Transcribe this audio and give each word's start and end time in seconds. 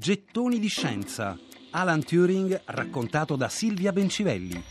Gettoni 0.00 0.58
di 0.58 0.68
scienza. 0.68 1.38
Alan 1.72 2.02
Turing 2.02 2.62
raccontato 2.64 3.36
da 3.36 3.50
Silvia 3.50 3.92
Bencivelli. 3.92 4.64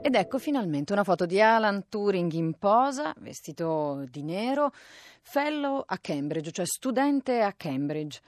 Ed 0.00 0.14
ecco 0.14 0.38
finalmente 0.38 0.94
una 0.94 1.04
foto 1.04 1.26
di 1.26 1.42
Alan 1.42 1.90
Turing 1.90 2.32
in 2.32 2.54
posa, 2.54 3.14
vestito 3.18 4.06
di 4.10 4.22
nero, 4.22 4.72
fellow 5.20 5.84
a 5.86 5.98
Cambridge, 5.98 6.52
cioè 6.52 6.64
studente 6.64 7.42
a 7.42 7.52
Cambridge. 7.52 8.18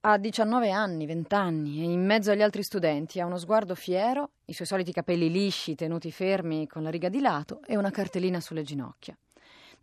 Ha 0.00 0.16
19 0.16 0.70
anni, 0.70 1.04
20 1.04 1.34
anni 1.34 1.80
e 1.82 1.84
in 1.84 2.02
mezzo 2.02 2.30
agli 2.30 2.40
altri 2.40 2.62
studenti 2.62 3.20
ha 3.20 3.26
uno 3.26 3.36
sguardo 3.36 3.74
fiero, 3.74 4.30
i 4.46 4.54
suoi 4.54 4.66
soliti 4.66 4.90
capelli 4.90 5.30
lisci 5.30 5.74
tenuti 5.74 6.10
fermi 6.10 6.66
con 6.66 6.82
la 6.82 6.88
riga 6.88 7.10
di 7.10 7.20
lato 7.20 7.60
e 7.66 7.76
una 7.76 7.90
cartellina 7.90 8.40
sulle 8.40 8.62
ginocchia. 8.62 9.14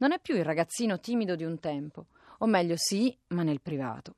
Non 0.04 0.12
è 0.12 0.20
più 0.20 0.36
il 0.36 0.44
ragazzino 0.44 1.00
timido 1.00 1.38
di 1.38 1.46
un 1.46 1.62
tempo, 1.62 2.08
o 2.40 2.46
meglio 2.46 2.76
sì, 2.76 3.18
ma 3.28 3.42
nel 3.42 3.62
privato. 3.62 4.16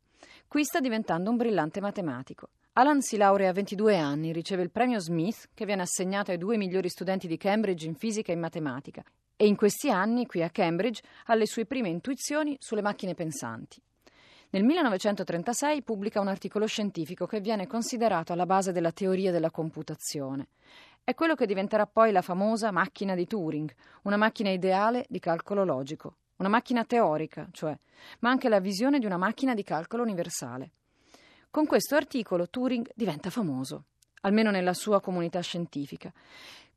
Qui 0.47 0.63
sta 0.63 0.79
diventando 0.79 1.29
un 1.29 1.37
brillante 1.37 1.79
matematico. 1.79 2.49
Alan 2.73 3.01
si 3.01 3.17
laurea 3.17 3.51
a 3.51 3.53
22 3.53 3.95
anni, 3.95 4.33
riceve 4.33 4.63
il 4.63 4.71
premio 4.71 4.99
Smith 4.99 5.49
che 5.53 5.63
viene 5.63 5.83
assegnato 5.83 6.31
ai 6.31 6.39
due 6.39 6.57
migliori 6.57 6.89
studenti 6.89 7.27
di 7.27 7.37
Cambridge 7.37 7.85
in 7.85 7.93
fisica 7.93 8.31
e 8.31 8.33
in 8.33 8.39
matematica 8.39 9.03
e 9.35 9.45
in 9.45 9.55
questi 9.55 9.91
anni, 9.91 10.25
qui 10.25 10.41
a 10.41 10.49
Cambridge, 10.49 11.03
ha 11.25 11.35
le 11.35 11.45
sue 11.45 11.67
prime 11.67 11.89
intuizioni 11.89 12.55
sulle 12.59 12.81
macchine 12.81 13.13
pensanti. 13.13 13.79
Nel 14.49 14.63
1936 14.63 15.83
pubblica 15.83 16.21
un 16.21 16.29
articolo 16.29 16.65
scientifico 16.65 17.25
che 17.25 17.41
viene 17.41 17.67
considerato 17.67 18.33
alla 18.33 18.45
base 18.45 18.71
della 18.71 18.91
teoria 18.91 19.31
della 19.31 19.51
computazione. 19.51 20.47
È 21.07 21.13
quello 21.13 21.35
che 21.35 21.45
diventerà 21.45 21.85
poi 21.85 22.11
la 22.11 22.23
famosa 22.23 22.71
macchina 22.71 23.13
di 23.13 23.27
Turing, 23.27 23.71
una 24.05 24.17
macchina 24.17 24.49
ideale 24.49 25.05
di 25.07 25.19
calcolo 25.19 25.63
logico, 25.63 26.15
una 26.37 26.49
macchina 26.49 26.83
teorica, 26.83 27.47
cioè, 27.51 27.77
ma 28.21 28.31
anche 28.31 28.49
la 28.49 28.59
visione 28.59 28.97
di 28.97 29.05
una 29.05 29.15
macchina 29.15 29.53
di 29.53 29.61
calcolo 29.61 30.01
universale. 30.01 30.71
Con 31.51 31.67
questo 31.67 31.95
articolo 31.95 32.49
Turing 32.49 32.89
diventa 32.95 33.29
famoso, 33.29 33.83
almeno 34.21 34.49
nella 34.49 34.73
sua 34.73 34.99
comunità 34.99 35.41
scientifica. 35.41 36.11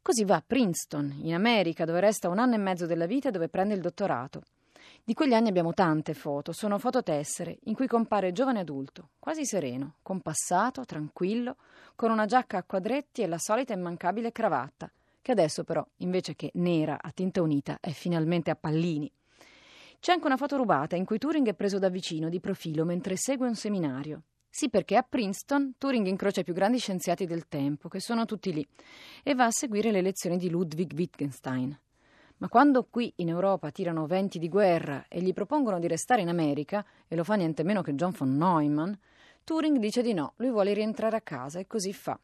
Così 0.03 0.25
va 0.25 0.37
a 0.37 0.45
Princeton, 0.47 1.21
in 1.23 1.33
America, 1.33 1.87
dove 1.87 2.01
resta 2.01 2.29
un 2.29 2.39
anno 2.39 2.53
e 2.55 2.59
mezzo 2.59 2.85
della 2.85 3.07
vita 3.07 3.31
e 3.31 3.33
dove 3.33 3.49
prende 3.49 3.73
il 3.73 3.81
dottorato. 3.81 4.43
Di 5.09 5.15
quegli 5.15 5.33
anni 5.33 5.49
abbiamo 5.49 5.73
tante 5.73 6.13
foto, 6.13 6.53
sono 6.53 6.79
fototessere 6.79 7.61
in 7.63 7.75
cui 7.75 7.87
compare 7.87 8.31
giovane 8.31 8.61
adulto, 8.61 9.13
quasi 9.19 9.47
sereno, 9.47 9.95
compassato, 10.03 10.85
tranquillo, 10.85 11.57
con 11.97 12.11
una 12.11 12.27
giacca 12.27 12.59
a 12.59 12.63
quadretti 12.63 13.23
e 13.23 13.27
la 13.27 13.39
solita 13.39 13.73
immancabile 13.73 14.33
cravatta, 14.33 14.93
che 15.23 15.33
adesso 15.33 15.65
però, 15.65 15.83
invece 16.01 16.37
che 16.37 16.51
nera 16.57 16.99
a 17.01 17.11
tinta 17.11 17.41
unita, 17.41 17.79
è 17.81 17.89
finalmente 17.93 18.51
a 18.51 18.55
pallini. 18.55 19.11
C'è 19.99 20.13
anche 20.13 20.27
una 20.27 20.37
foto 20.37 20.59
rubata 20.59 20.95
in 20.95 21.07
cui 21.07 21.17
Turing 21.17 21.49
è 21.49 21.55
preso 21.55 21.79
da 21.79 21.89
vicino, 21.89 22.29
di 22.29 22.39
profilo, 22.39 22.85
mentre 22.85 23.17
segue 23.17 23.49
un 23.49 23.55
seminario. 23.55 24.25
Sì, 24.51 24.69
perché 24.69 24.95
a 24.97 25.07
Princeton 25.09 25.77
Turing 25.79 26.07
incrocia 26.07 26.43
i 26.43 26.45
più 26.45 26.53
grandi 26.53 26.77
scienziati 26.77 27.25
del 27.25 27.49
tempo, 27.49 27.89
che 27.89 28.01
sono 28.01 28.27
tutti 28.27 28.53
lì, 28.53 28.69
e 29.23 29.35
va 29.35 29.47
a 29.47 29.53
seguire 29.53 29.91
le 29.91 30.03
lezioni 30.03 30.37
di 30.37 30.51
Ludwig 30.51 30.93
Wittgenstein. 30.93 31.75
Ma 32.39 32.49
quando 32.49 32.85
qui 32.85 33.13
in 33.17 33.29
Europa 33.29 33.71
tirano 33.71 34.07
venti 34.07 34.39
di 34.39 34.49
guerra 34.49 35.07
e 35.09 35.21
gli 35.21 35.33
propongono 35.33 35.79
di 35.79 35.89
restare 35.89 36.23
in 36.23 36.29
America, 36.29 36.85
e 37.09 37.17
lo 37.17 37.25
fa 37.25 37.35
niente 37.35 37.65
meno 37.65 37.83
che 37.83 37.95
John 37.95 38.15
von 38.17 38.37
Neumann, 38.37 38.93
Turing 39.43 39.79
dice 39.79 40.03
di 40.03 40.13
no, 40.13 40.35
lui 40.37 40.51
vuole 40.51 40.73
rientrare 40.73 41.17
a 41.17 41.21
casa 41.21 41.59
e 41.59 41.67
così 41.67 41.93
fa. 41.93 42.19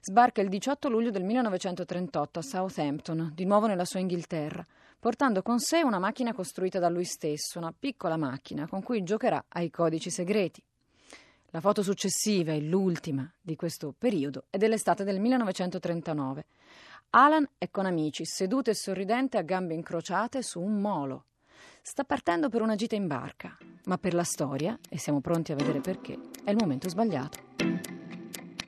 Sbarca 0.00 0.40
il 0.40 0.48
18 0.48 0.88
luglio 0.88 1.10
del 1.10 1.24
1938 1.24 2.38
a 2.38 2.42
Southampton, 2.42 3.32
di 3.34 3.44
nuovo 3.44 3.66
nella 3.66 3.84
sua 3.84 4.00
Inghilterra, 4.00 4.64
portando 4.98 5.42
con 5.42 5.58
sé 5.58 5.82
una 5.82 5.98
macchina 5.98 6.32
costruita 6.32 6.78
da 6.78 6.88
lui 6.88 7.04
stesso, 7.04 7.58
una 7.58 7.74
piccola 7.76 8.16
macchina 8.16 8.66
con 8.66 8.82
cui 8.82 9.02
giocherà 9.02 9.44
ai 9.48 9.68
codici 9.68 10.10
segreti. 10.10 10.62
La 11.50 11.60
foto 11.60 11.82
successiva 11.82 12.52
e 12.52 12.60
l'ultima 12.60 13.28
di 13.40 13.56
questo 13.56 13.92
periodo 13.98 14.44
è 14.48 14.56
dell'estate 14.56 15.02
del 15.02 15.18
1939. 15.18 16.44
Alan 17.12 17.44
è 17.58 17.68
con 17.72 17.86
amici, 17.86 18.24
seduto 18.24 18.70
e 18.70 18.74
sorridente 18.74 19.36
a 19.36 19.42
gambe 19.42 19.74
incrociate 19.74 20.42
su 20.42 20.60
un 20.60 20.80
molo. 20.80 21.24
Sta 21.82 22.04
partendo 22.04 22.48
per 22.48 22.62
una 22.62 22.76
gita 22.76 22.94
in 22.94 23.08
barca, 23.08 23.56
ma 23.86 23.98
per 23.98 24.14
la 24.14 24.22
storia, 24.22 24.78
e 24.88 24.96
siamo 24.96 25.20
pronti 25.20 25.50
a 25.50 25.56
vedere 25.56 25.80
perché, 25.80 26.16
è 26.44 26.50
il 26.50 26.56
momento 26.56 26.88
sbagliato. 26.88 27.38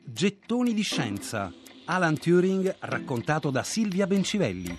Gettoni 0.03 0.75
di 0.75 0.83
scienza. 0.83 1.53
Alan 1.85 2.19
Turing 2.19 2.79
raccontato 2.81 3.51
da 3.51 3.63
Silvia 3.63 4.09
Bencivelli. 4.09 4.77